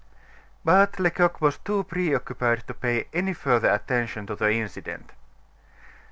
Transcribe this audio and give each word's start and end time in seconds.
But 0.65 0.99
Lecoq 0.99 1.39
was 1.41 1.59
too 1.59 1.83
preoccupied 1.83 2.65
to 2.65 2.73
pay 2.73 3.07
any 3.13 3.33
further 3.33 3.69
attention 3.69 4.25
to 4.25 4.35
the 4.35 4.51
incident. 4.51 5.11